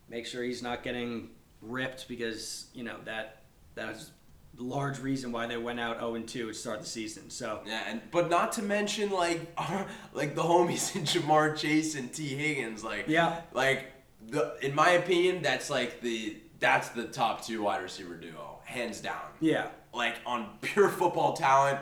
[0.09, 1.29] Make sure he's not getting
[1.61, 3.43] ripped because you know that
[3.73, 4.11] that's
[4.59, 7.29] a large reason why they went out 0 2 to start of the season.
[7.29, 9.39] So Yeah, and but not to mention like
[10.13, 12.83] like the homies in Ja'Marr Chase and Tee Higgins.
[12.83, 13.41] Like Yeah.
[13.53, 13.92] like
[14.29, 19.01] the in my opinion, that's like the that's the top two wide receiver duo, hands
[19.01, 19.21] down.
[19.41, 21.79] yeah, Like on pure football talent,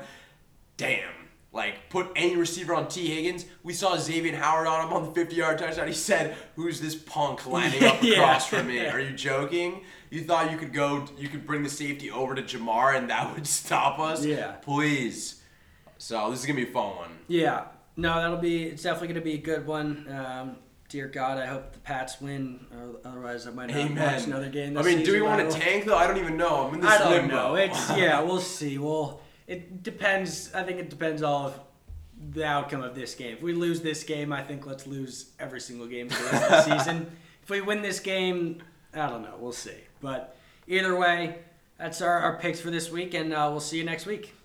[0.78, 1.10] damn.
[1.54, 3.46] Like put any receiver on Tee Higgins.
[3.62, 5.86] We saw Xavier Howard on him on the 50 yard touchdown.
[5.88, 8.14] He said, "Who's this punk lining up Yeah.
[8.22, 9.82] across from me?" Are you joking?
[10.10, 13.34] You thought you could go, you could bring the safety over to Ja'Marr and that
[13.36, 14.26] would stop us?
[14.26, 14.52] Yeah.
[14.62, 15.42] Please.
[15.98, 17.10] So this is gonna be a fun one.
[17.28, 17.66] Yeah,
[17.98, 18.64] no, that'll be.
[18.64, 20.08] It's definitely going to be a good one.
[20.10, 20.56] Um,
[20.92, 22.60] dear God, I hope the Pats win.
[22.76, 24.24] Or otherwise, I might not watch Amen.
[24.26, 24.78] another game.
[24.78, 25.96] I mean, do we want to tank though?
[25.96, 26.68] I don't even know.
[26.68, 27.36] I'm in this I don't limbo.
[27.36, 27.56] know.
[27.56, 28.78] It's yeah, we'll see.
[28.78, 30.54] Well, it depends.
[30.54, 31.60] I think it depends all of
[32.34, 33.34] the outcome of this game.
[33.38, 36.44] If we lose this game, I think let's lose every single game for the rest
[36.44, 37.12] of the season.
[37.42, 38.62] If we win this game,
[38.94, 39.36] I don't know.
[39.40, 39.78] We'll see.
[40.02, 40.36] But
[40.68, 41.40] either way,
[41.80, 44.36] that's our, our picks for this week, and uh, we'll see you next week.